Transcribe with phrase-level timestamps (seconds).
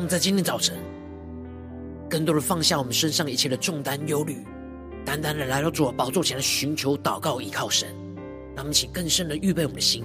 [0.00, 0.78] 让我们在今天早晨，
[2.08, 4.46] 更多的放下我们身上一切的重担、忧虑，
[5.04, 7.86] 单单的来到主的宝座前来寻求、祷告、依靠神。
[8.56, 10.02] 让我们请更深的预备我们的心。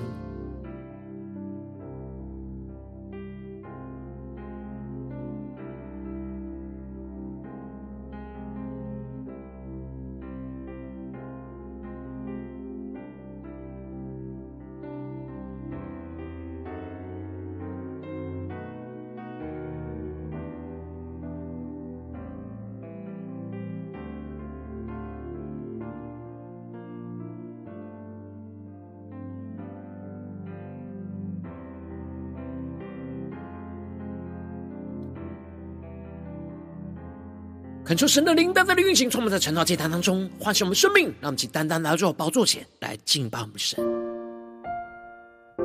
[37.85, 43.79] 恳求神的灵单单的运行，充满在晨祷祭坛当中，唤醒我们生命，让我们去单单来到宝座前来敬拜我们的神，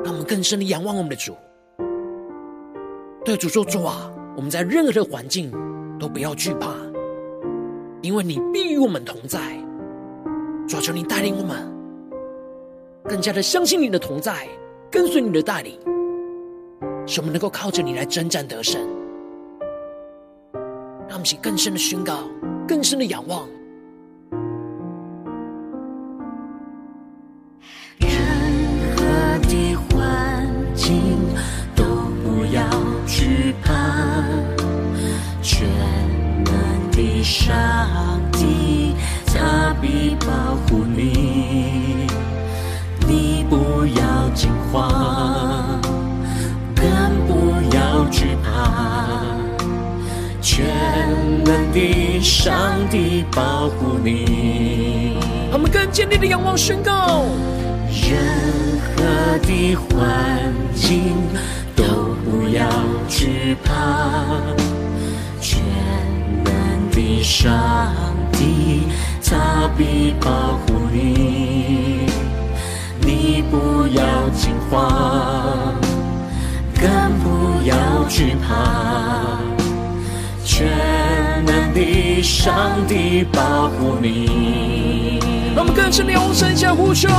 [0.03, 1.35] 让我们更深的仰望我们的主。
[3.25, 5.51] 对主说：“主啊，我们在任何的环境
[5.99, 6.75] 都不要惧怕，
[8.03, 9.39] 因为你必与我们同在。
[10.67, 11.73] 主啊，求你带领我们，
[13.05, 14.47] 更加的相信你的同在，
[14.91, 15.75] 跟随你的带领，
[17.07, 18.79] 使我们能够靠着你来征战得胜。”
[21.11, 22.19] 让我们一起更深的宣告，
[22.65, 23.45] 更深的仰望。
[27.97, 28.09] 任
[28.95, 29.03] 何
[29.41, 31.19] 的环境
[31.75, 31.83] 都
[32.23, 32.63] 不要
[33.05, 33.73] 惧怕，
[35.41, 35.67] 全
[36.45, 37.51] 能的上
[38.31, 38.95] 帝
[39.25, 42.07] 他必保护你，
[43.05, 45.20] 你不要惊慌，
[51.43, 55.17] 能的上帝保护你，
[55.51, 57.25] 我们更坚定的仰望宣告：
[57.89, 58.17] 任
[58.95, 61.15] 何的环境
[61.75, 61.83] 都
[62.23, 62.67] 不要
[63.07, 63.71] 惧怕，
[65.39, 65.61] 全
[66.43, 67.51] 能的上
[68.31, 68.87] 帝
[69.23, 72.05] 他必保护你，
[73.01, 75.73] 你不要惊慌，
[76.75, 76.83] 更
[77.19, 79.60] 不要惧怕。
[82.21, 85.19] 上帝保护你，
[85.55, 87.09] 让我们更深的用声下呼求。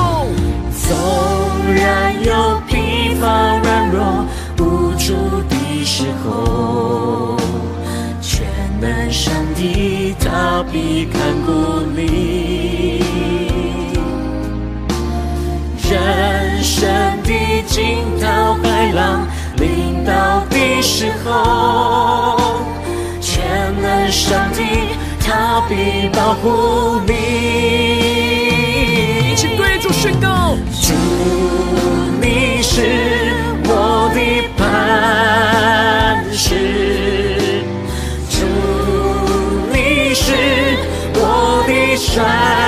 [0.71, 0.97] 纵
[1.75, 4.25] 然有疲乏软弱
[4.59, 5.15] 无助
[5.49, 7.37] 的时候，
[8.21, 8.47] 全
[8.81, 13.03] 能上帝他必看顾你。
[15.91, 16.89] 人生
[17.23, 19.27] 的惊涛骇浪
[19.57, 22.42] 临到的时候。
[24.13, 24.63] 上帝，
[25.19, 27.13] 他必保护你。
[29.33, 30.93] 一起对主宣告：主，
[32.21, 32.83] 你是
[33.65, 34.19] 我的
[34.59, 36.55] 磐石；
[38.29, 38.45] 主，
[39.73, 40.35] 你是
[41.15, 42.62] 我的山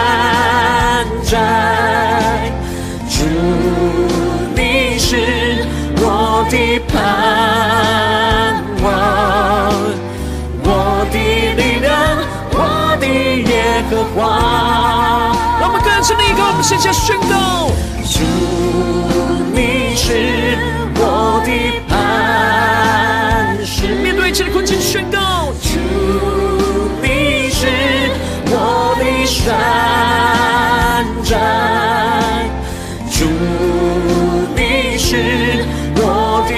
[13.90, 17.70] 让我们更深的依靠，我们向下宣告：
[18.04, 18.20] 主，
[19.52, 20.56] 你是
[20.96, 21.48] 我的
[21.88, 21.92] 磐
[24.32, 25.78] 切的困境宣告：主，
[27.02, 27.66] 你是
[28.46, 29.54] 我的山
[31.22, 31.37] 寨，
[33.10, 33.26] 主，
[34.56, 35.64] 你是
[35.96, 36.52] 我的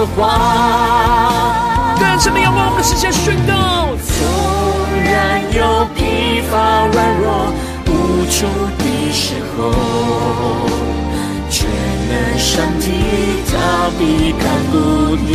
[0.00, 0.16] 耶和华。
[1.98, 3.52] 更深的仰望，我们的视线宣告：
[4.00, 4.16] 纵
[5.04, 7.52] 然有疲乏软弱
[7.86, 8.46] 无助
[8.78, 9.58] 的时候，
[11.50, 11.66] 却
[12.08, 12.86] 能上帝
[13.50, 14.42] 他必看
[14.72, 15.28] 顾你。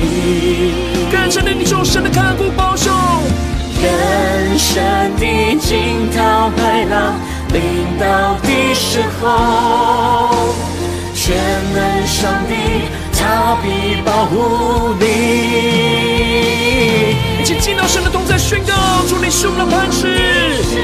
[1.12, 2.92] 更深的你受神的看顾保守，
[3.80, 7.14] 更深的惊涛骇浪
[7.54, 7.62] 临
[8.00, 10.56] 到的时候，
[11.14, 11.36] 却
[11.76, 12.90] 能上帝
[13.26, 15.06] 他必保护你。
[17.42, 18.74] 一起进到神的同在宣告：
[19.08, 20.08] 主，你是我们的磐石，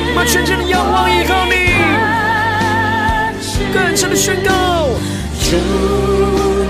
[0.10, 1.54] 我们全心的仰望依靠你。
[3.72, 4.52] 更深的宣告：
[5.40, 5.56] 主，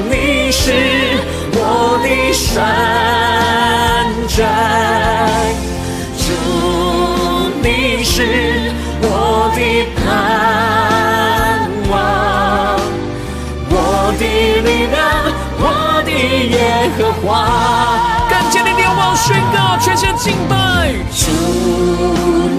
[0.09, 0.73] 你是
[1.53, 2.59] 我的山
[4.27, 4.43] 寨，
[6.17, 6.27] 主，
[7.63, 9.57] 你是我的
[9.95, 10.03] 盼
[11.89, 11.95] 望，
[13.69, 13.73] 我
[14.19, 14.21] 的
[14.61, 14.99] 力量，
[16.71, 17.25] 耶和华。
[18.29, 20.55] 更坚定的仰望宣告，全身敬拜。
[21.13, 21.29] 主，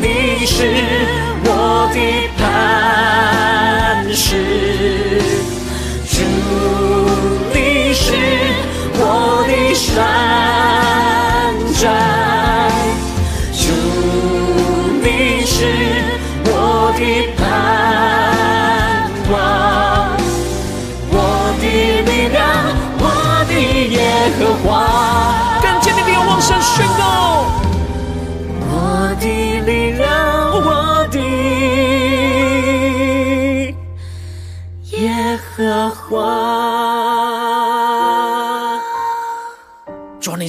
[0.00, 0.56] 你是
[1.44, 1.96] 我的
[2.38, 2.44] 磐
[4.14, 5.20] 石，
[6.06, 6.20] 主，
[7.54, 8.12] 你是
[8.94, 9.00] 我
[9.48, 9.96] 的山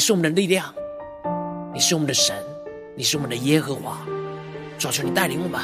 [0.05, 0.65] 是我们的力量，
[1.73, 2.35] 你是我们的神，
[2.94, 4.05] 你是我们的耶和华。
[4.77, 5.61] 主啊，求你带领我们，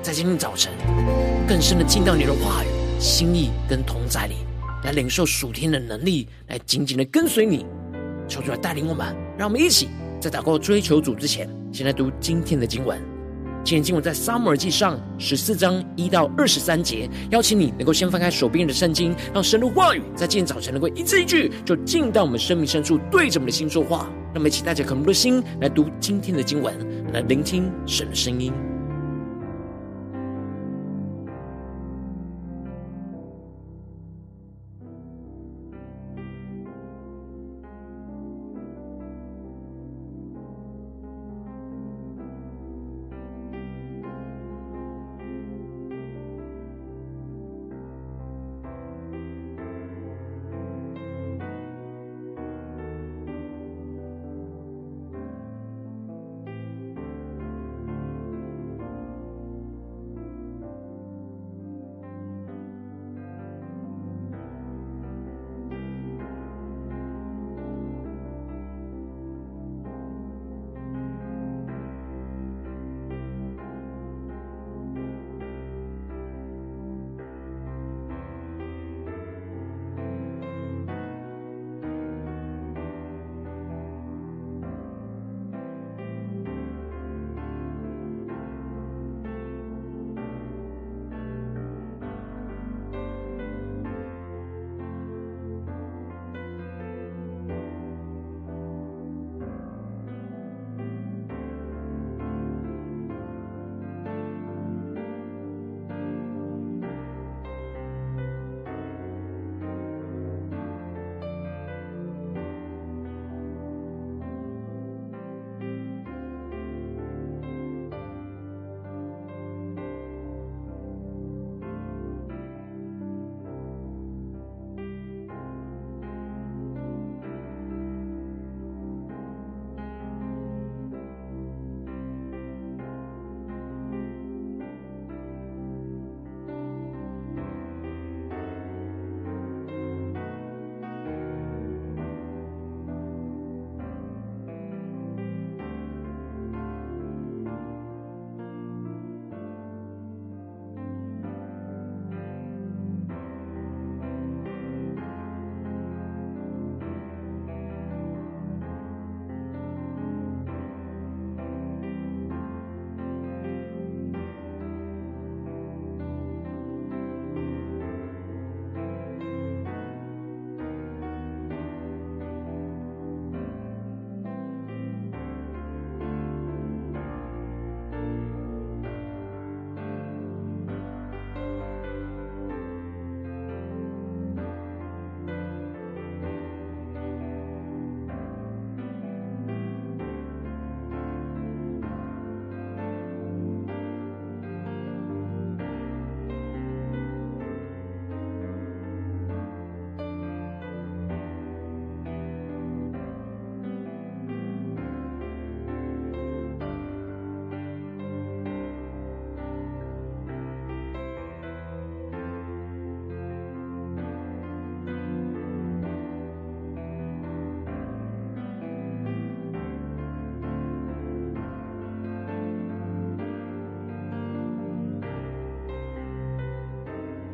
[0.00, 0.72] 在今天早晨
[1.48, 2.68] 更深的进到你的话语、
[3.00, 4.36] 心意跟同在里，
[4.84, 7.66] 来领受属天的能力，来紧紧的跟随你。
[8.28, 9.88] 求主来带领我们，让我们一起
[10.20, 13.11] 在祷告追求主之前，先来读今天的经文。
[13.64, 17.08] 今天经文在撒母耳记上十四章一到二十三节。
[17.30, 24.08] 邀请你能够先翻开手边的圣经，让神的话语在今天早晨能够一字一句，就进到我们生命深处，对着我们的心说话。
[24.34, 26.74] 让我们一起带着渴慕的心来读今天的经文，
[27.12, 28.52] 来聆听神的声音。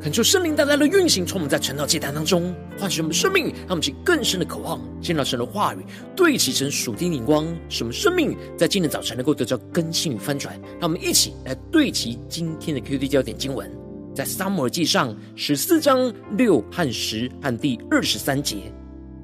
[0.08, 5.84] 恳求圣灵带来的运行，从我们在晨祷祭坛当中唤醒我们生命，让我们去更深的渴望见到神的话语，
[6.16, 10.58] 对齐神属天灵光，使我们生命在今天早晨能够得到更新与翻转。
[10.80, 13.70] 让我们一起来对齐今天的 QD 焦点经文，
[14.14, 18.56] 在撒母耳记上十四章六和十和第二十三节，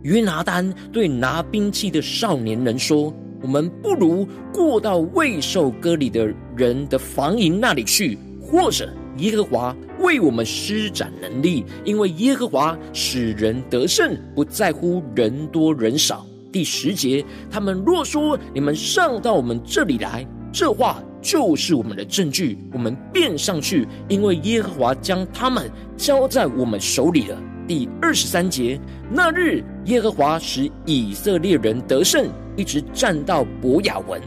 [0.03, 3.11] 约拿单对拿兵器的少年人说
[3.41, 8.87] ：“我们不如过到未受割礼的人的防营那里去，或者。”
[9.19, 16.27] 耶和华为我们施展能力，因为耶和华使人得胜，不在乎人多人少。
[16.51, 27.43] 第十节，他们若说你们上到我们这里来，这话就是我们的证据，我们便上去，因为耶和华将他们交在我们手里了。
[27.67, 28.79] 第二十三节，
[29.11, 34.21] 那日耶和华使以色列人得胜，一直战到伯亚文。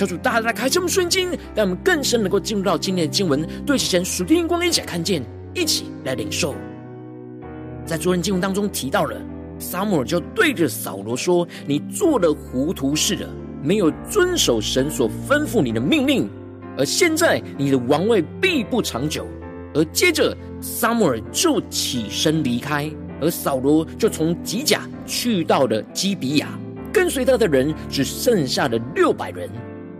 [0.00, 6.54] 求主大大开这么瞬间，让我们更深能够进入到今天的经文，对齐神属天光，一起看见，一起来领受。
[7.84, 9.14] 在昨天经文当中提到了，
[9.58, 13.28] 撒母耳就对着扫罗说：“你做了糊涂事了，
[13.62, 16.26] 没有遵守神所吩咐你的命令，
[16.78, 19.26] 而现在你的王位必不长久。”
[19.74, 22.90] 而接着撒母耳就起身离开，
[23.20, 26.58] 而扫罗就从吉甲去到了基比亚，
[26.90, 29.46] 跟随他的人只剩下了六百人。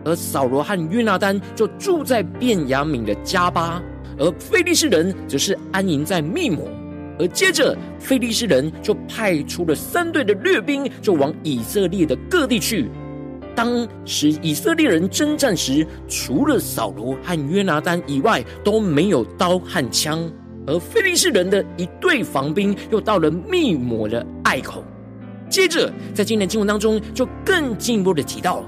[0.04, 3.83] 而扫罗和约拿单就住在便雅悯的迦巴，
[4.19, 6.69] 而非利士人则是安营在密抹。
[7.19, 12.90] 而接着，非利士人就派出了三队的掠兵，就往以色列的各地去。
[13.54, 20.30] 当时以色列人征战时，除了扫罗和约拿单以外，都没有刀和枪。
[20.66, 24.83] 而非利士人的一队防兵又到了密抹的隘口。
[25.49, 28.66] 接着，在今天的经文当中，就更进一步的提到了。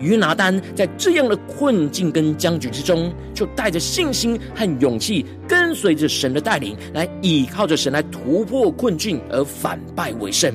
[0.00, 10.52] 约拿单在这样的困境跟僵局之中，就带着信心和勇气，跟随着神的带领，来倚靠着神来突破困境而反败为胜。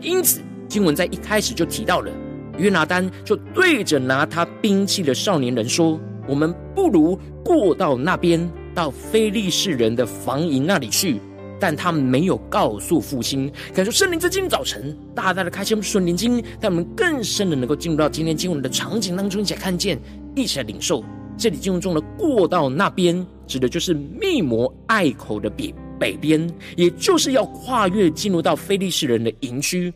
[0.00, 2.10] 因此，经文在一开始就提到了
[2.58, 11.20] 约拿单就对着拿他兵器的少年人说：“我们不如过到那边，到非利士人的防营那里去。”
[11.60, 20.00] 但他没有告诉父亲，感受圣灵在今天早晨大大的开启我们属灵经，让我们更深的能够进入到今天经文的场景当中，一起来看见，
[20.34, 21.04] 一起来领受。
[21.36, 29.92] 这里经文中的“过道那边”，指的就是密抹隘口的北北边，也就是要跨越进入到非利士人的营区。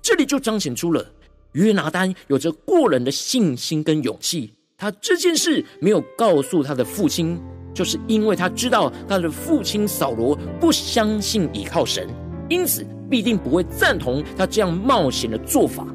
[0.00, 1.04] 这里就彰显出了
[1.52, 7.40] 约拿单有着过人的信心跟勇气，他这件事没有告诉他的父亲。
[7.80, 12.06] 就是因为他知道他的父亲扫罗不相信倚靠神，
[12.50, 15.86] 因此必定不会赞同他这样冒险的做法。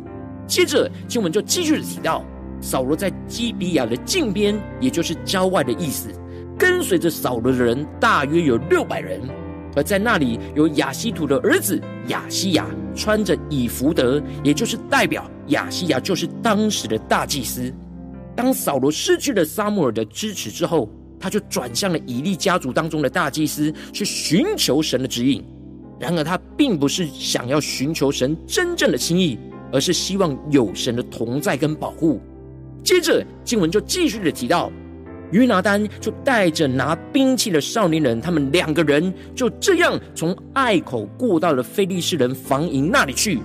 [0.48, 2.26] 接着经文就继续提到，
[2.60, 6.10] 扫罗在基比亚的近边，也就是郊外的意思，
[6.58, 9.22] 跟随着扫罗的人大约有六百人，
[9.76, 12.66] 而在那里有亚希土的儿子亚西亚
[12.96, 17.72] 穿着以弗德，也就是代表亚西亚就是当时的大祭司。
[18.36, 25.44] 当扫罗失去了撒母耳的支持之后，他就转向了以利家族当中的大祭司，去寻求神的指引。
[25.98, 29.40] 然而，他并不是想要寻求神真正的心意，
[29.72, 32.20] 而是希望有神的同在跟保护。
[32.84, 34.70] 接着，经文就继续的提到，
[35.32, 43.40] 约拿单就带着拿兵器的少年人，他们两个人就这样从隘口过到了非利士人防营那里去。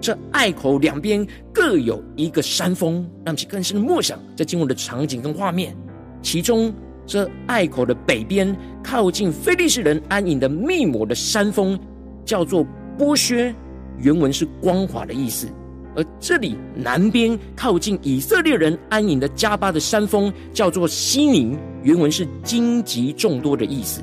[0.00, 5.76] 这隘口两边各有一个山峰，让其更深的默想在经文的场景跟画面，
[6.20, 6.74] 其中。
[7.12, 11.78] 这隘口的北边，靠近非利士人安营的密抹的山峰，
[12.24, 12.66] 叫做
[12.96, 13.54] 波削，
[13.98, 15.48] 原文是光滑的意思；
[15.94, 24.00] 而这里南边靠近以色列人安营的迦巴的山峰，叫做西宁，原文是荆棘众多的意思。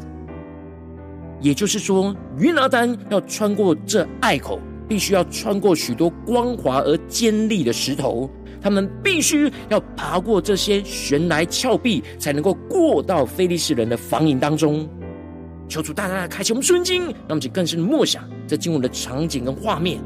[1.41, 8.29] 也就是说，约拿单要穿过这隘口，必须要穿过许多光滑而尖利的石头。
[8.61, 14.87] 他们必须要爬过这些悬崖峭壁，才能够过到非利士人的防营当中。
[15.67, 19.99] 求主大大的开启我们圣经，让我们更深默想这经文的场景跟画面。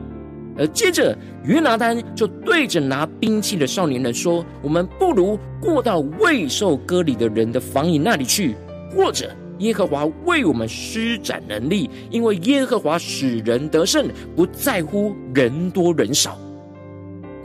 [0.55, 8.55] 而接着，约拿单就对着拿兵器的少年人说：“我们不如过到未受割礼的人的防营那里去，
[8.95, 16.38] 或者耶和华为我们施展能力，因为耶和华使人得胜，不在乎人多人少。”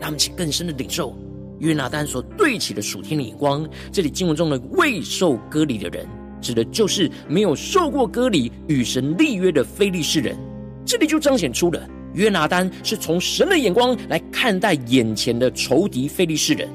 [0.00, 1.17] 让我们请更深的领受
[1.59, 3.69] 约拿单所对齐的属天的眼光。
[3.90, 6.07] 这里经文中的未受割礼的人，
[6.40, 10.37] 指的就是没有受过割礼、与神立约的非利士人。
[10.85, 16.69] 这里就彰显出了约拿单是从神的眼光来看待眼前的仇敌非利士人。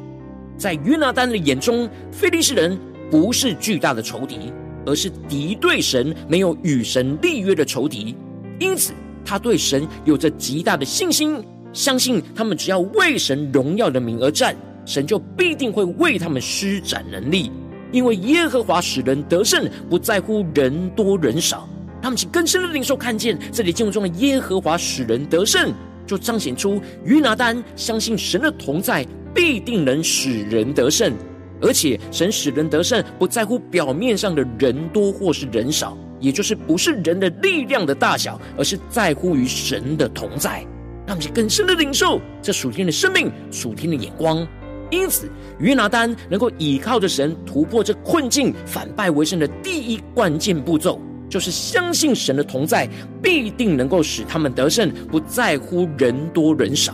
[0.58, 2.77] 在约拿单的眼中，非利士人
[3.10, 4.53] 不是巨大的仇敌，
[4.86, 8.15] 而是敌对神、没有与神立约的仇敌。
[8.60, 8.94] 因此，
[9.25, 17.51] 他对神有着极大的信心，相信他们只要为神荣耀的名而战，神就必定会为他们施展能力。
[17.92, 21.68] 因为耶和华使人得胜，不在乎人多人少。
[22.01, 25.74] 他们请更深的领受看见，这里经文中的耶和华使人得胜，
[26.06, 31.13] 就彰显出约拿单相信神的同在，必定能使人得胜。
[31.62, 40.65] 而且神使人得胜，不在乎表面上的人多或是人少，也就是不是人的力量的大小，而是在乎于神的同在。
[41.05, 44.48] 让我们更深的领受这属天的生命、属天的眼光。
[44.89, 52.87] 因此，约拿单能够倚靠着神突破这困境、反败为胜的第一关键步骤，就是相信神的同在
[53.22, 56.94] 必定能够使他们得胜，不在乎人多人少。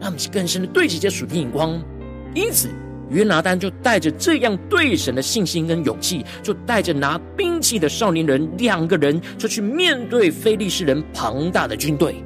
[0.00, 1.80] 让我们更深的对齐这属天眼光。
[2.34, 2.68] 因此。
[3.10, 12.22] 约拿单就带着这样对神的信心跟勇气，就带着拿兵器的少年人两个人，就去面对非利士人庞大的军队。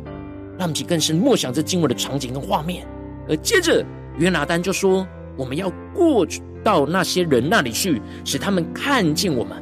[0.63, 2.87] 让我们更深默想这经文的场景跟画面。
[3.29, 3.85] 而接着
[4.17, 5.05] 约拿单就说
[5.37, 9.61] ：“我们要过去到那些人那里去，使他们看见我们。”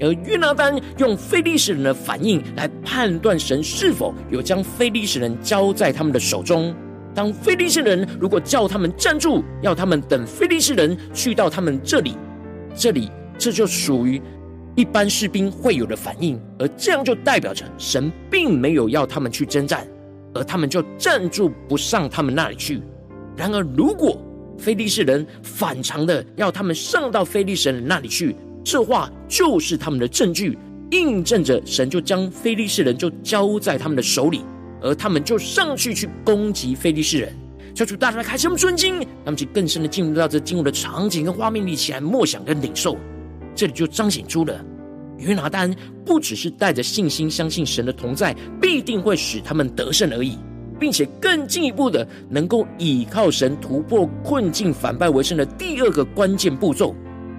[0.00, 6.72] 而约拿单用非利士人的反应来判断神是否有将非利士人交在他们的手中。
[7.12, 12.16] 当非利士人如果叫他们站住，要他们等非利士人去到他们这里，
[12.76, 14.22] 这里这就属于
[14.76, 19.84] 一般士兵会有的反应，而这样就代表着神并没有要他们去征战，
[20.36, 22.80] 而他们就站住不上他们那里去。
[23.36, 24.20] 然而，如果
[24.58, 30.58] 非利士人反常的要他们上到非利士人那里去，这话就是他们的证据，
[30.90, 34.42] 印证着神就将非利士人就交在他们的手里。
[34.82, 37.32] 而他们就上去去攻击非利士人，
[37.74, 42.96] 求主大大开什么尊敬，他们就更深的进入到这进入的场景跟画面里起来默想跟领受。
[43.54, 44.64] 这里就彰显出了
[45.18, 45.74] 约拿单
[46.04, 50.38] 不只是带着信心相信神的同在必定会使他们得胜而已，
[50.78, 56.94] 并且更进一步的能够倚靠神突破困境反败为胜的第二个关键步骤，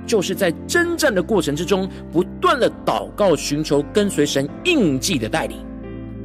[0.06, 5.58] 就是在征战的过程之中不断的祷告寻求跟随神印记的带领。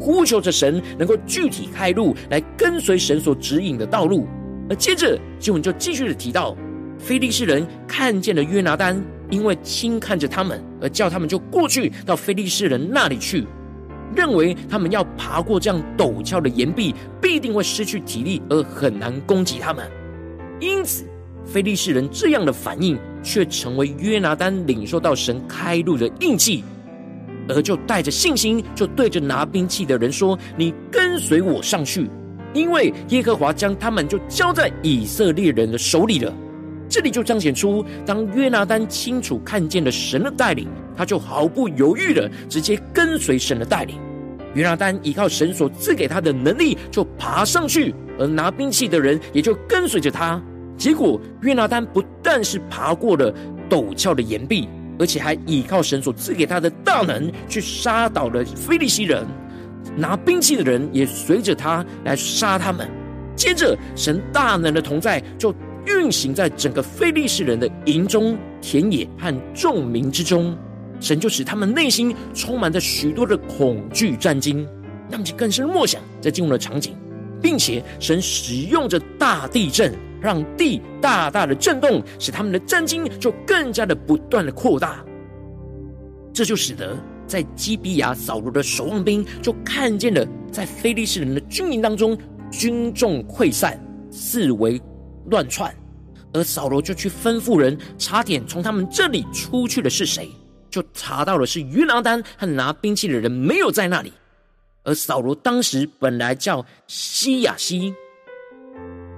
[0.00, 4.26] 呼求着神能够具体开路，来跟随神所指引的道路。
[4.68, 6.56] 而接着经文就继续的提到，
[6.98, 9.00] 非利士人看见了约拿单，
[9.32, 13.46] 因为轻看着他们，而叫他们就过去到非利士人那里去，
[14.14, 19.90] 认为他们要爬过这样陡峭的岩壁，必定会失去体力，而很难攻击他们。
[20.60, 21.04] 因此，
[21.46, 26.62] 非利士人这样的反应，却成为约拿单领受到神开路的印记。
[27.48, 32.08] 而就带着信心，就对着拿兵器的人说：“你跟随我上去，
[32.52, 36.32] 因为耶和华将他们就交在以色列人的手里了。”
[36.92, 43.98] 这里就彰显出，当约拿丹清楚看见了神的带领，他就毫不犹豫的直接跟随神的带领。
[44.52, 50.38] 约拿丹依靠神所赐给他的能力，就爬上去，而拿兵器的人也就跟随着他。
[50.76, 53.32] 结果，约拿丹不但是爬过了
[53.70, 54.68] 陡峭的岩壁。
[54.98, 59.26] 而且还依靠神所赐给他的大能，去杀倒了非利西人，
[59.96, 62.86] 拿兵器的人也随着他来杀他们。
[63.34, 65.52] 接着，神大能的同在就
[65.86, 70.56] 运行在整个非利士人的营中、田野和众民之中，
[71.00, 74.66] 神就使他们内心充满着许多的恐惧战惊，
[75.10, 76.94] 让他们更深默想在进入的场景，
[77.40, 79.92] 并且神使用着大地震。
[80.22, 85.04] 让地大大的震动，使他们的战惊就更加的不断的扩大。
[86.32, 92.16] 这就使得在基比亚扫罗的守望兵就看见了，在非利士人的军营当中，
[92.52, 93.76] 军众溃散，
[94.12, 94.80] 四围
[95.32, 95.74] 乱窜。
[96.34, 100.30] 而扫罗就去吩咐人查点从他们这里出去的是谁，
[100.70, 104.12] 就查到了是约拿单和拿兵器的人没有在那里。
[104.84, 107.94] 而扫罗当时本来叫西亚西。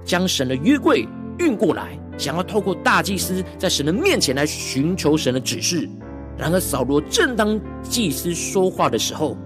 [0.03, 1.07] 将神的约柜
[1.39, 5.89] 运过来，想要透过大祭司在神的面前来寻求神的指示。
[6.37, 9.37] 然而扫罗正当祭司说话的时候，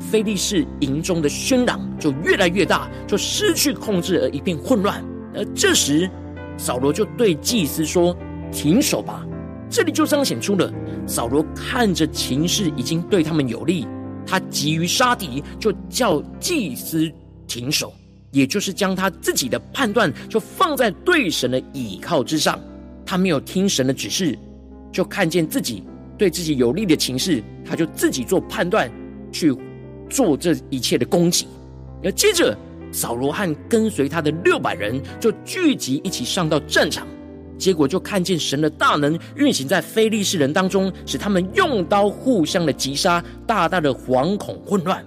[0.00, 5.04] 非利士营中的喧嚷就越来越大，就失去控制而一片混乱。
[5.34, 6.08] 而这时
[6.56, 8.16] 扫罗就对祭司说
[8.52, 9.26] ：“停手吧！”
[9.68, 10.72] 这里就彰显出了
[11.06, 13.86] 扫罗看着情势已经对他们有利，
[14.24, 17.10] 他急于杀敌，就叫祭司
[17.46, 17.92] 停手。
[18.30, 22.58] 也就是将他自己的判断就放在对神的倚靠之上，
[23.06, 24.36] 他没有听神的指示，
[24.90, 25.84] 就看见自己
[26.18, 28.90] 对自己有利的情势，他就自己做判断，
[29.30, 29.56] 去
[30.10, 31.46] 做这一切的攻击。
[32.02, 32.58] 而接着，
[32.94, 37.04] 扫罗和跟随他的六百人就聚集一起上到战场，
[37.58, 45.04] 结果就看见神的大能运行在非利士人当中，使他们用刀互相的击杀，大大的惶恐混乱。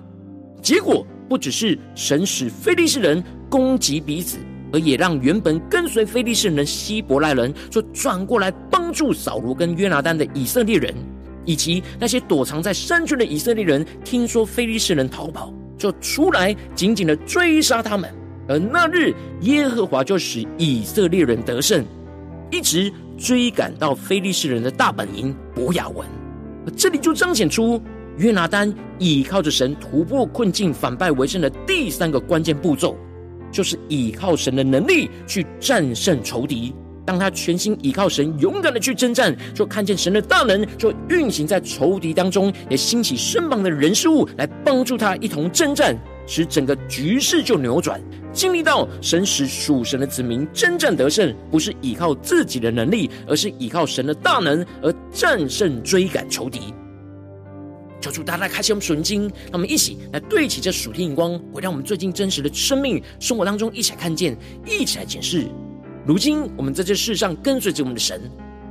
[0.62, 4.38] 结果不只是神使非利士人攻击彼此，
[4.74, 10.94] 而也让原本跟随非利士人希伯来人，就转过来帮助扫罗跟约拿单的以色列人，
[11.46, 18.10] 以及那些躲藏在山区的以色列人，听说非利士人逃跑，就出来紧紧的追杀他们。
[18.48, 21.86] 而那日，耶和华就使以色列人得胜，
[22.50, 26.08] 一直追赶到非利士人的大本营博雅文。
[26.76, 27.82] 这里就彰显出
[28.18, 32.98] 约拿单倚靠着神突破困境、反败为胜的第三个关键步骤，
[33.52, 36.74] 就是倚靠神的能力去战胜仇敌。
[37.08, 45.98] 当他全心倚靠神，勇敢的去征战，就看见神的大能就运行在仇敌当中，也兴起身旁的人事物来帮助他一同征战。
[46.30, 48.02] 使整个局势就扭转，
[48.34, 56.60] 经历到神使属神的子民征战得胜，不是依靠自己的能力，而是依靠神的大能而战胜追赶仇敌。
[58.02, 65.48] 求主大大开启我们属灵经，让我们一起来对齐这属天眼光，回到我们最近真实的生命生活当中，一起来看见，一起来检视。
[66.08, 68.22] 如今我们在这世上跟随着我们的神，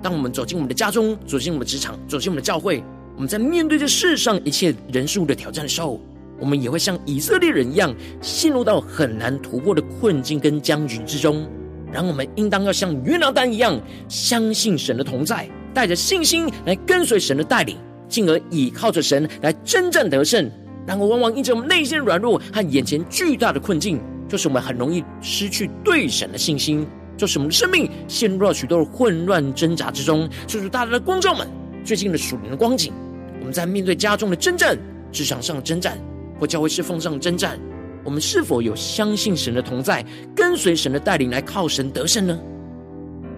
[0.03, 2.83] 当我们走进我们的家中，走进我们的职场，走进我们的教会，
[3.15, 6.01] 我们在面对这世上一切人事物的挑战的时候。
[6.39, 11.47] 我们也会像以色列人一样，陷入到很难突破的困境跟僵局之中。
[11.93, 17.77] 然后我们应当要像约拿单一样，相信神的同在，带着信心来跟随神的带领，
[18.09, 20.51] 进而倚靠着神来征战得胜。
[20.87, 30.29] 然而，往往因着我们内心软弱和眼前巨大的困境，就是我们很容易失去对神的信心，就是我们的生命陷入了许多的混乱挣扎之中。
[30.47, 31.49] 就是大家的观众们，
[31.85, 32.93] 最近的属灵的光景，
[33.41, 34.79] 我们在面对家中的征战、
[35.11, 35.99] 职场上的征战。
[36.39, 37.59] 或教会侍奉上的征战，
[38.05, 42.39] 我们是否有相信神的同在，跟随神的带领来靠神得胜呢？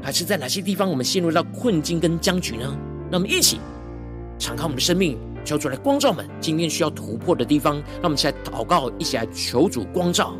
[0.02, 2.76] 还是在哪些地方我们陷入到困境跟僵局呢？
[3.08, 3.60] 让我们一起
[4.36, 7.76] 敞开我们的生命，求主来光照们今天需要突破的地方。
[7.76, 10.34] 让我们一起来祷告，一起来求主光照。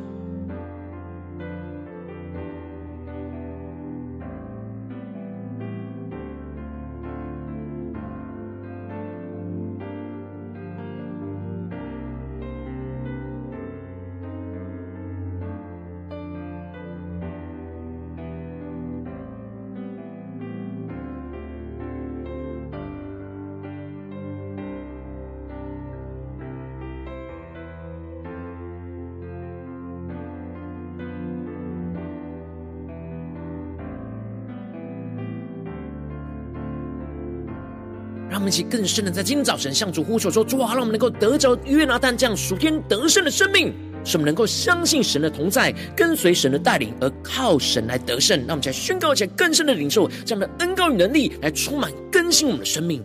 [38.38, 43.74] 让我们一起更深的在今天早晨向主呼求说：主啊，让我们能够得着约拿单这样属天得胜的生命，
[44.04, 48.38] 使我们能够相信神的同在，跟随神的带领，而靠神来得胜。
[48.46, 53.02] 让我们来宣告起来，更深的领受这样的恩高与能力，来充满更新我们的生命。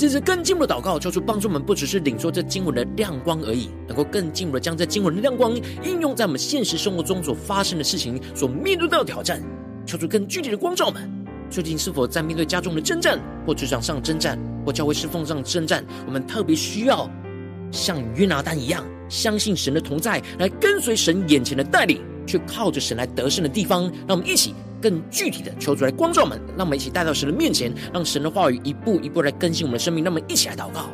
[0.00, 9.42] 这次更进一步的祷告，求主帮助我们，不只是领受这经文的亮光而已，能够更进一步的将这经文的亮光应用在我们现实生活中所发生的事情、所面对到的挑战。
[9.84, 11.06] 求主更具体的光照我们，
[11.50, 15.84] 最近是否在面对家中的征战，或职场上征战，或教会侍奉上征战？
[16.06, 17.06] 我们特别需要
[17.70, 23.82] 像约拿单一样，相信神的同在，来跟随神眼前的带领，去靠着神来得胜的地方。
[24.08, 24.54] 让我们一起。
[24.80, 30.04] 更具体的求主来光照我们，让我们一起带到神的面前，让神的话语一步一步来更新我们的生命。
[30.04, 30.90] 让我们一起来祷告。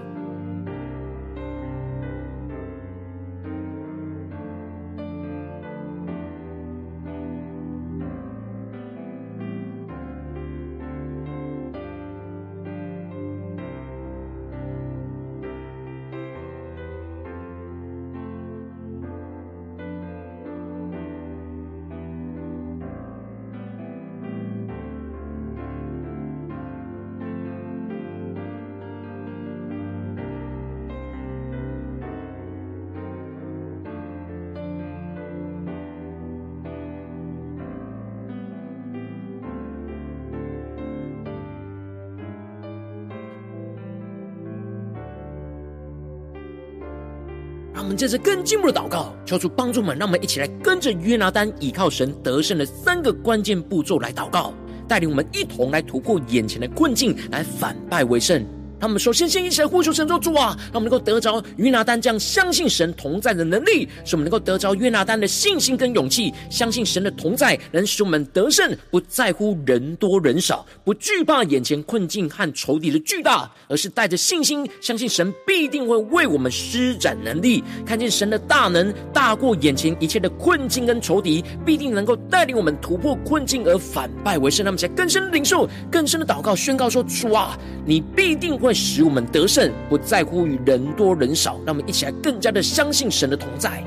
[47.96, 54.52] 这是更进步的祷告，求主帮助们，让我们一起来跟着约拿丹，依靠神得胜的三个关键步骤来祷告，
[54.86, 58.44] 带领我们一同来突破眼前的困境，来反败为胜。
[58.78, 84.62] 他们首先先一起来呼求神说：“主啊，让我们能够得着约拿单这样相信神同在的能力，使我们能够得着约拿单的信心跟勇气，相信神的同在能使我们得胜，不在乎人多人少，不惧怕眼前困境和仇敌的巨大，而是带着信心，相信神必定会为我们施展能力，看见神的大能大过眼前一切的困境跟仇敌，必定能够带领我们突破困境而反败为胜。
[84.66, 93.80] 那么，在更深的领受、更深的祷告、宣告说：主啊，你必定会。”会使我们得胜，不在乎于人多人少，让我们一起来更加的相信神的同在。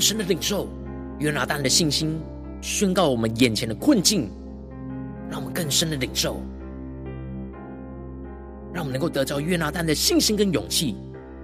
[0.00, 0.66] 更深的领受
[1.18, 2.18] 约拿单的信心，
[2.62, 4.30] 宣告我们眼前的困境，
[5.30, 6.40] 让我们更深的领受，
[8.72, 10.96] 让我们能够得到约拿单的信心跟勇气，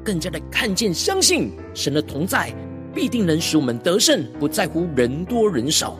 [0.02, 2.50] 更加的看见、相信神的同在，
[2.94, 5.98] 必定能使我们得胜，不在乎人多人少，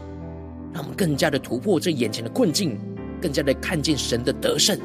[0.73, 2.79] 让我们更加的突破这眼前的困境，
[3.21, 4.81] 更加的看见神的得胜。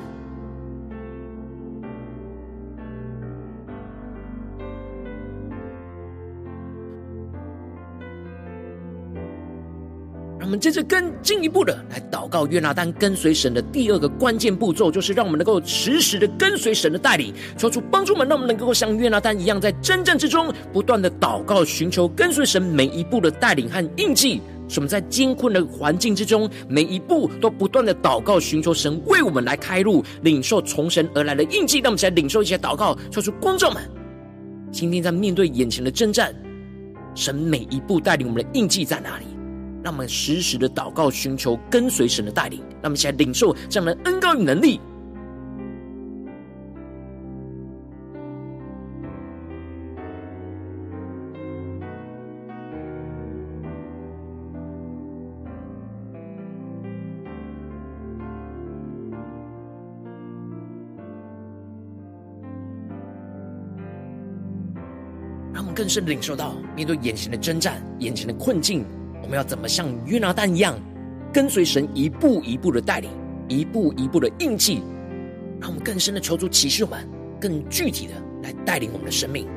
[10.52, 24.42] 我们接着更进一步的来祷告，约拿单跟随神的第二个关键步骤，就是让我们能够实时的跟随神的带领，求主帮助们，让我们能够像约拿单一样，在征战之中不断的祷告，寻求跟随神每一步的带领和印记。
[24.68, 31.78] 使我们在艰困的环境之中，每一步都不断的祷告，寻求神为我们来开路，领受从神而来的印记。
[31.78, 33.82] 让我们一起来领受一些祷告，说出光照们，
[34.70, 36.36] 今天在面对眼前的征战，
[37.16, 39.24] 神每一步带领我们的印记在哪里？
[39.84, 42.60] 让我们时时的祷告，寻求跟随神的带领。
[42.82, 44.80] 让我们一起来领受这样的恩膏与能力。
[65.54, 68.86] 让我们更深的领受到，面对眼前的征战、眼前的困境。
[69.32, 70.78] 我们要怎么像约拿单一样，
[71.32, 73.10] 跟随神一步一步的带领，
[73.48, 74.84] 一步一步的印记，
[75.58, 77.08] 让我们更深的求助骑士们，
[77.40, 78.14] 更具体的
[78.44, 79.48] 来带领我们的生命。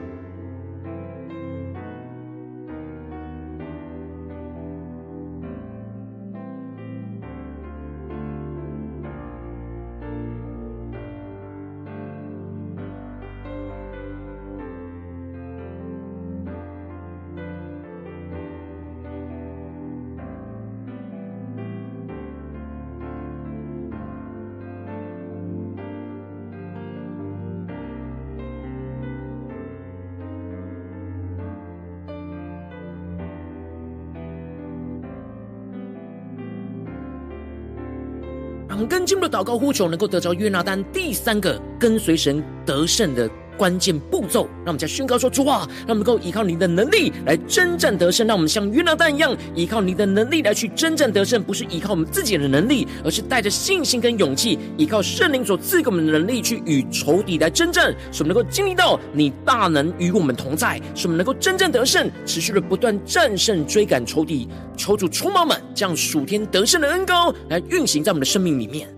[39.26, 48.26] 的祷告呼求，能够得着约拿单第三个跟随神得胜的关键步骤，让我们再宣告说：主啊，让我们能够依靠你的能力来征战得胜。
[48.26, 64.48] 让我们像约拿单一样，依靠你的能力来去征战得胜，不是依靠我们自己的能力，而是带着信心跟勇气，依靠圣灵所赐给我们的能力去与仇敌来征战，使我们能够经历到你大能与我们同在，使我们能够征战得胜，持续的不断战胜追赶仇敌。
[64.76, 68.93] 求主充满们，将属天得胜的恩膏来运行在我们的生命里面。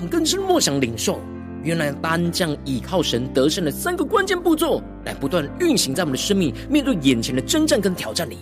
[0.00, 1.20] 们更深默想领受
[1.62, 8.38] 原来单将依靠神得胜的三个关键步骤，来不断运行在我们的生命，面对眼前的征战跟挑战里。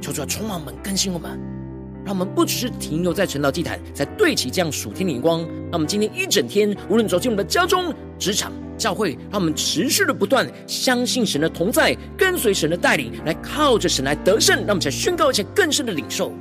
[0.00, 1.38] 求主啊，充满我们，更新我们，
[2.04, 5.40] 让我们不只是停留在晨祷祭坛，在对齐这样属天的眼光。
[5.40, 14.56] 让我们今天一整天，无论走进我们的家中、职场、教会，让我们持续的不断相信神的同在，跟随神的带领，来靠着神来得胜。
[14.58, 16.32] 让我们才宣告一些更深的领受。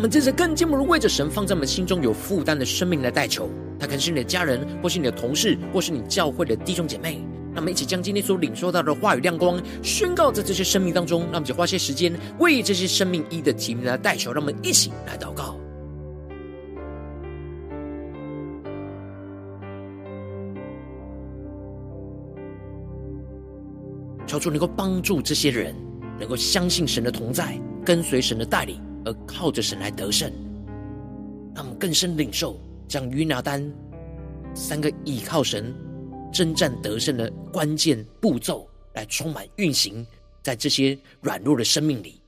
[0.00, 7.22] 我们这次更进一步为着神放在我们心中有负担的生命来代求，他可能是你的家人，或是你的同事，或是你教会的弟兄姐妹。
[7.52, 11.20] 让我们一起将今天所领受到的话语亮光宣告在这些生命当中。
[11.24, 14.32] 让我们就花些时间为这些生命一的提名来代求。
[14.32, 15.54] 让我们一起来祷告，
[24.26, 25.74] 求主能够帮助这些人，
[26.18, 28.80] 能够相信神的同在，跟随神的带领。
[29.04, 30.30] 而靠着神来得胜，
[31.54, 33.72] 让我们更深领受，将约拿丹
[34.54, 35.74] 三个倚靠神
[36.32, 40.06] 征战得胜的关键步骤，来充满运行
[40.42, 42.19] 在这些软弱的生命里。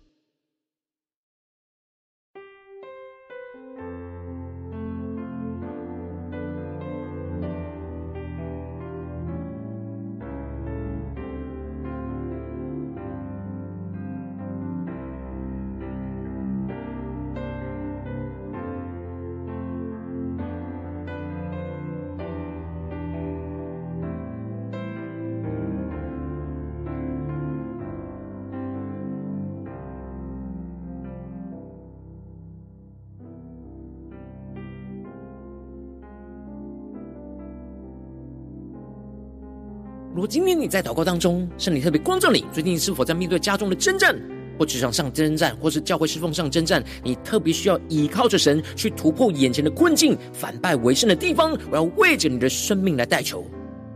[40.23, 44.17] 果今天你在祷告当中，圣灵特别光照你，最近是否在面对家中的征战，
[44.57, 53.44] 或职场上征战，或是教会侍奉上征战，你特别需要依靠着神去突破眼前的困境，反败为胜的地方，我要为着你的生命来代求。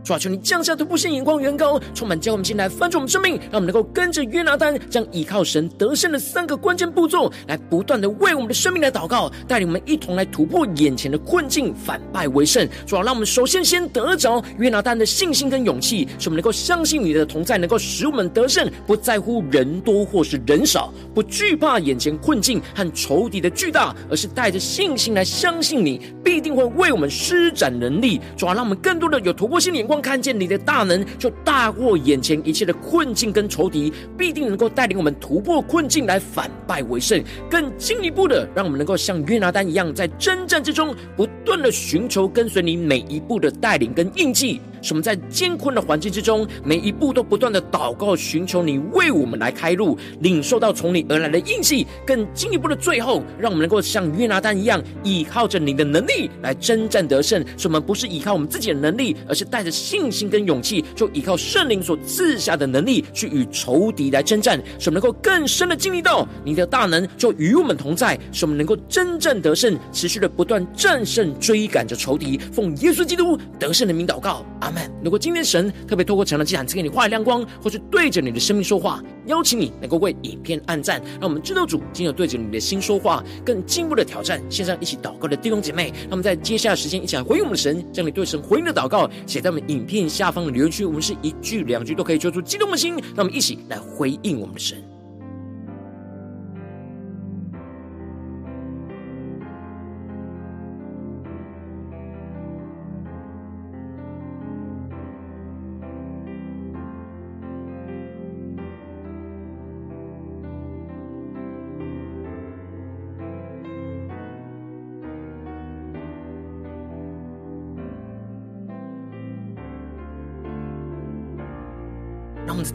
[0.07, 12.65] 主啊，求你降下突破性眼光，远高充满，叫我们心来翻转我们生命，让我们能够跟着约拿单，将倚靠神得胜的三个关键步骤，来不断的为我们的生命来祷告，带领我们一同来突破眼前的困境，反败为胜。
[12.85, 28.21] 主啊，让我们首先先得着约拿单的信心跟勇气，使我们能够相信你的同在，能够使我们得胜，不在乎人多或是人少，不惧怕眼前困境和仇敌的巨大，而是带着信心来相信你必定会为我们施展能力。
[28.37, 29.96] 主啊，让我们更多的有突破性眼光。
[30.01, 37.23] 看见你的大能，就大过眼前一切的困境跟仇敌，必定能够带领我们突破困境，来反败为胜。
[37.49, 44.59] 更进一步的，让我们能够像约拿丹一样，在征战之中不断的寻求跟随你每一步的带领跟印记。
[44.79, 51.87] 使我们在艰困的环境之中，每一步都不断的祷告，寻求你为我们来开路，领受到从你而来的印记。
[52.05, 57.43] 更进一步的最后，让我们能够像约拿单一样，依靠着你的能力来征战得胜。
[57.57, 64.61] 使我们不是依靠我们自己的能力，而是带着信心跟勇气，就依靠圣灵所赐下的能力，去与仇敌来征战。
[64.77, 68.17] 使我们能够更深的经历到你的大能，就与我们同在。
[68.31, 72.37] 使我们能够征战得胜，持续的不断战胜追赶着仇敌。
[72.51, 74.45] 奉耶稣基督得胜的名祷告。
[74.59, 74.91] 阿门。
[75.03, 84.41] 如果今天神特别透过晨祷祭坛赐给你话语亮光，或是对着你的生命说话，邀请你能够为影片按赞，让我们知道主今天对着你的心说话，更进一步的挑战。
[84.49, 90.83] 线上一起祷告的弟兄姐妹，让我们在接下来的时间一起来回应我们的神，将你对神回应的祷告写在我们影片下方的留言区。
[90.83, 94.96] 我们是一句两句都可以揪出激动的心，让我们一起来回应我们的神。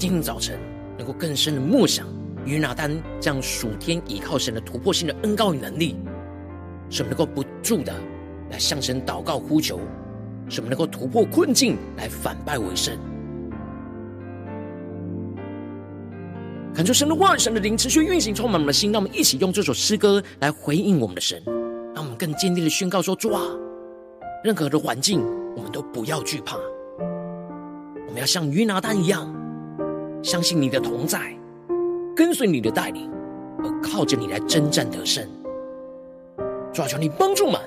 [0.02, 0.58] 今天早晨
[0.98, 2.08] 能够更深的默想
[2.44, 2.90] 约拿单
[3.20, 5.94] 这样属天倚靠神的突破性的恩膏与能力，
[6.90, 7.94] 使我们能够不住的
[8.50, 9.78] 来向神祷告呼求，
[10.48, 12.98] 使我们能够突破困境，来反败为胜。
[16.74, 18.90] 恳求神的话语、神的灵持续运行，充满我们的心。
[18.90, 21.40] 让我们一起用这首诗歌来回应我们的神，
[21.94, 23.40] 让我们更坚定的宣告说：主啊，
[24.42, 25.22] 任何的环境，
[25.56, 26.56] 我们都不要惧怕。
[26.98, 29.32] 我们要像约拿单一样，
[30.22, 31.36] 相信你的同在，
[32.14, 33.10] 跟随你的带领，
[33.58, 35.26] 而靠着你来征战得胜。
[36.72, 37.60] 主啊，求你帮助我们，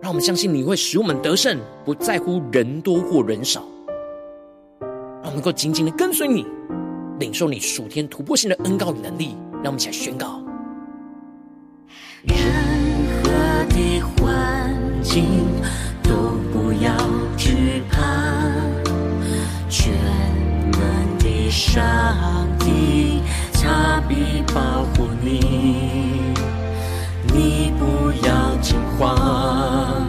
[0.00, 3.62] 让我们相信你会使我们得胜，不在乎人多或人少，
[4.80, 6.46] 让我们能够紧紧的跟随你。
[7.18, 10.42] 领受你属天突破性的恩膏与能力，让我们一起来宣告。
[12.24, 12.36] 任
[13.24, 13.30] 何
[13.70, 15.24] 的环境
[21.76, 21.84] 上
[22.58, 23.20] 帝
[23.52, 26.32] 他必保护你，
[27.34, 30.08] 你不要惊慌，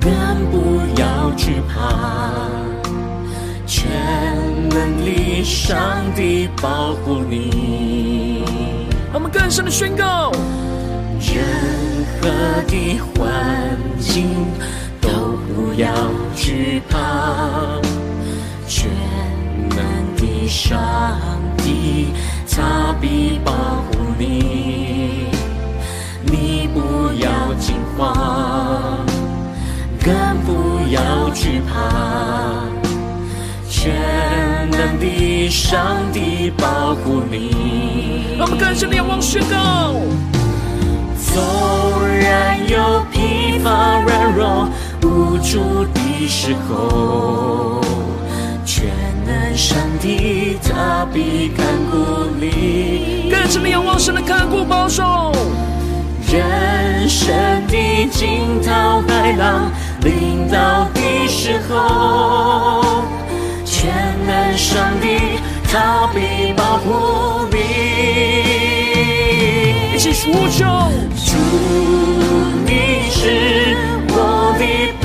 [0.00, 0.10] 更
[0.50, 1.94] 不要惧怕。
[3.64, 3.88] 全
[4.70, 5.78] 能力，上
[6.16, 8.42] 帝保护你。
[9.12, 10.32] 我们更深的宣告：
[11.20, 11.44] 任
[12.20, 12.28] 何
[12.66, 14.26] 的环境
[15.00, 15.88] 都不要
[16.34, 17.78] 惧怕。
[18.66, 18.90] 全
[19.70, 19.78] 能
[20.16, 20.78] 的上
[21.58, 22.08] 帝，
[22.50, 25.28] 他必保护你。
[26.24, 29.04] 你不要惊慌，
[30.02, 30.12] 更
[30.44, 31.72] 不要惧怕。
[33.68, 33.92] 全
[34.70, 38.36] 能的上帝保护你。
[38.38, 39.94] 让我们更深的仰望宣告。
[41.16, 41.42] 纵
[42.06, 44.68] 然有疲乏软弱
[45.02, 47.93] 无助的时候，全
[49.26, 53.28] 能上帝他必看顾你。
[53.30, 55.32] 更深的仰望神的看顾保守。
[56.30, 57.34] 人生
[57.68, 59.70] 的惊涛骇浪
[60.02, 63.04] 临到的时候。
[63.64, 63.92] 全
[64.26, 65.38] 能上帝，
[65.70, 67.56] 他必保护你。
[69.94, 70.64] 一起呼求，
[71.14, 71.36] 主，
[72.64, 72.70] 你
[73.10, 73.76] 是
[74.08, 74.62] 我的
[75.02, 75.04] 磐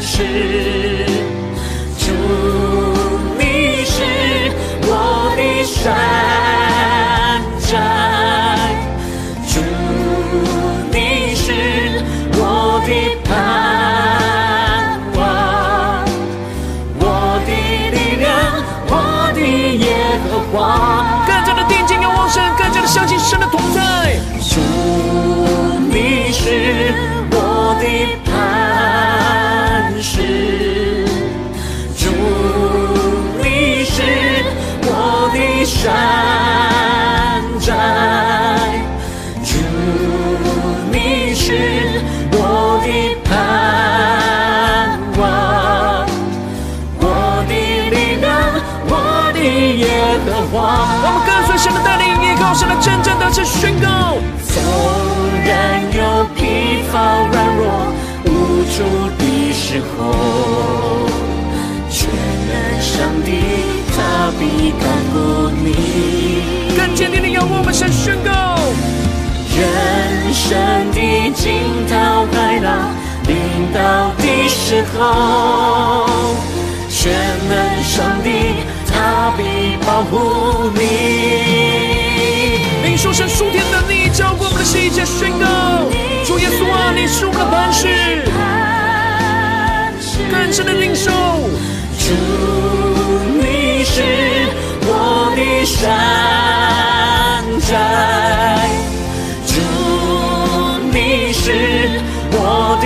[0.00, 0.16] 石，
[52.48, 54.16] 靠神的真正的是宣告。
[54.42, 54.56] 纵
[55.44, 56.98] 然有疲乏
[57.30, 57.92] 软弱
[58.24, 58.76] 无助
[59.18, 60.14] 的时候，
[61.90, 62.08] 全
[62.48, 63.28] 能上帝
[63.94, 66.74] 他必看顾你。
[66.74, 68.56] 更坚定的仰望我们神宣告。
[69.54, 70.56] 人生
[70.92, 72.94] 的惊涛骇浪
[73.26, 73.36] 临
[73.74, 76.08] 到的时候，
[76.88, 77.12] 全
[77.46, 77.52] 能
[77.84, 82.07] 上帝他必保护你。
[82.84, 85.46] 领受神属天的能力，浇灌我们的心，一起宣告：
[86.24, 87.88] 主耶稣啊，你是我们的磐石。
[90.30, 91.10] 更深的领受，
[91.98, 92.12] 主，
[93.40, 94.02] 你是
[94.82, 95.86] 我的山
[97.66, 98.68] 寨，
[99.46, 99.54] 主，
[100.92, 102.00] 你是
[102.32, 102.84] 我的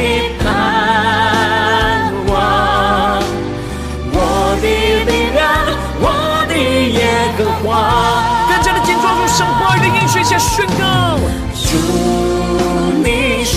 [10.43, 11.19] 宣告：
[11.55, 11.69] 主，
[13.03, 13.57] 你是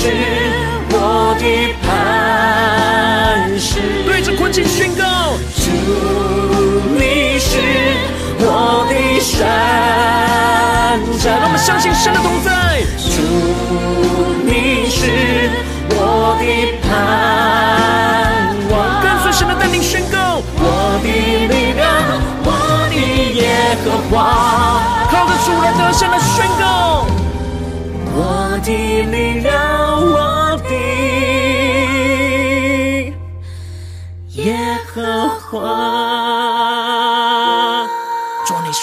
[0.91, 1.43] 我的
[1.81, 4.03] 磐石。
[4.05, 5.03] 对着困境宣告：
[5.55, 5.71] 主，
[6.93, 7.57] 你是
[8.39, 9.39] 我的山
[11.21, 11.31] 寨。
[11.31, 12.54] 让我们相信神的同在。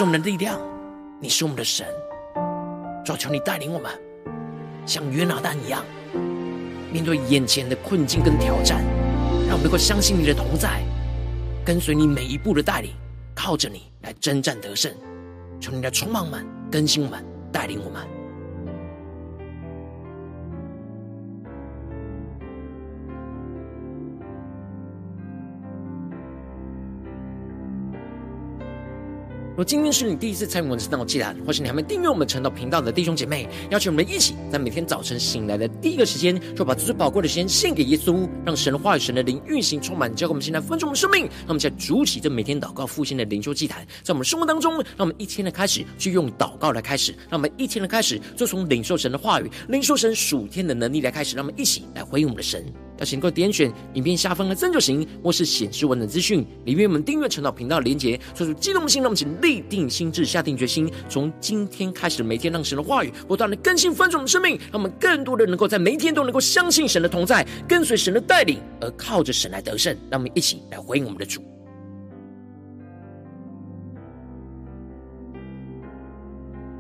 [0.03, 0.61] 我们的力量，
[1.21, 1.87] 你是我们的神。
[3.05, 3.89] 主，求你带领我们，
[4.85, 5.85] 像约拿单一样，
[6.93, 8.83] 面对眼前的困境跟挑战，
[9.47, 10.83] 让我们能够相信你的同在，
[11.65, 12.91] 跟随你每一步的带领，
[13.33, 14.93] 靠着你来征战得胜。
[15.61, 18.05] 求你的充满我们，更新我们，带领我们。
[29.65, 41.23] 今天是你第一次参与我们的晨祷祭坛，或是你还没订阅我们晨祷频道的弟兄姐妹，邀请我们一起在每天早晨醒来的第一个时间，就把最宝贵的时间献给耶稣，让神的话语、神的灵运行充满，交给我们现在分盛我们生命。
[41.23, 52.65] 让我们在主起这每天祷告复兴的灵修祭坛，在我们生活当中，让我们一天的开始就用祷告来开始，让我们一天的开始就从领受神的话语、领受神属天的能力来开始，让我们一起来回应我们的神。
[53.03, 69.93] 要请各位点选影片下方的赞助行，或是显示文的资讯，里面我们订阅陈祷频道连结，说出激动的心，让我们请立定心智，下定决心，从今天开始每天，让神的话语不断的更新翻转我们生命，让我们更多的能够在每一天都能够相信神的同在，跟随神的带领，而靠着神来得胜。
[70.09, 71.43] 让我们一起来回应我们的主。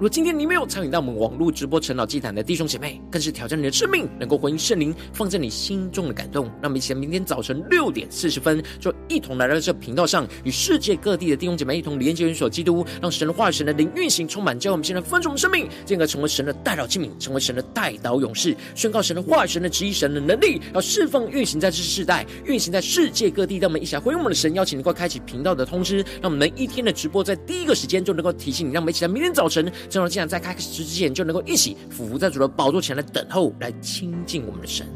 [0.03, 6.46] 如果今天你没有参与到我们网络直播晨祷祭坛的弟兄姐妹，更是挑战你的生命，能够回应圣灵放在你心中的感动。
[6.61, 23.59] 让我们一起在明天早晨六点四十分，就一同来到这频道上，与世界各地的弟兄姐妹一同连接、元所基督，让神的话语、神的灵运行充满，叫我们现在分盛生命，进而成为神的代祷器皿，成为神的代祷勇士，宣告神的话语、神的旨意、神的能力，要释放运行在这世代，运行在世界各地。
[23.59, 28.72] 让我们一起来回应我们的神，邀请你快开启频道的通知，让我们每一天的直播在第一个时间就能够提醒你。
[28.72, 29.72] 让我们一起来明天早晨。
[29.93, 34.86] 正好，这样在开始之前，就能够一起俯伏在主的宝座前来等候，来亲近我们的神。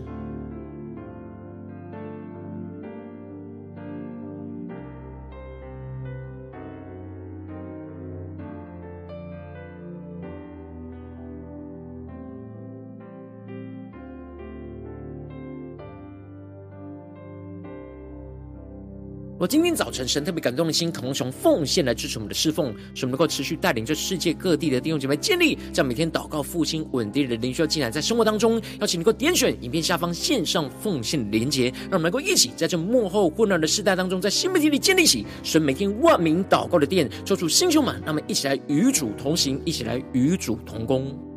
[19.39, 41.36] 我今天早晨，神特别感动的心，可能从奉献来支持我们的侍奉，使我们能够持续带领着世界各地的弟兄姐妹建立在每天祷告复兴稳定的灵修进来，在生活当中，邀请你能够点选影片下方线上奉献的连结，让我们能够一起在这幕后混乱的时代当中，在新媒体里建立起神每天万名祷告的殿，做出新球满，让我们一起来与主同行，一起来与主同工。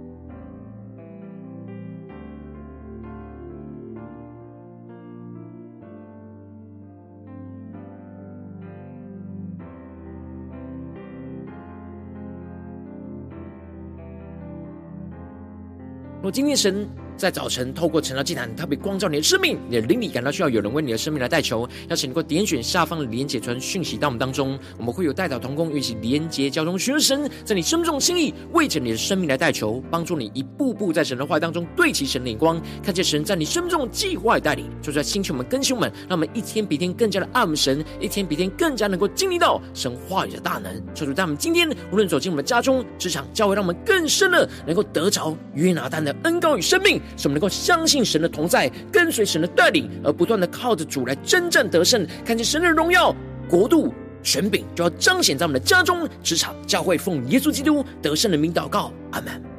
[16.30, 17.09] 我今天神。
[17.20, 34.70] 在早晨，透过晨祷祭坛特别光照你的生命，你的灵里感到需要有人为你的生命来代求，邀请你过点选下方的连结传讯息到我们当中，我们会有代祷同工，与其连结交通，寻求神在你生命中心意，为着你的生命来代求，帮助你一步步在神的话语当中对齐神的眼光，看见神在你生命中的计划与带领。
[34.82, 40.74] 就在星球们、更新们，让我们一天比一天更加的爱我们神，一天比一天更加能够经历到神话语的大能。
[40.95, 47.89] 求主在我们今天无论走进我们家中、职场、教会，让我们更深的能够得着约拿单的恩膏与生命，使我们能够相。
[47.89, 53.16] 信神的同在，跟随神的带领，而不断的靠着主来征战得胜，看见神的荣耀、
[53.49, 53.91] 国度、
[54.22, 59.59] 权柄，就要彰显在我们的家中、职场、教会，奉耶稣基督得胜的名祷告，阿门。